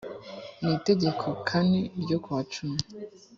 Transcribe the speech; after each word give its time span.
n 0.63 0.65
itegeko 0.77 1.25
n 1.33 1.37
kane 1.49 1.79
ryo 2.01 2.17
kuwa 2.23 2.41
cumi 2.53 2.79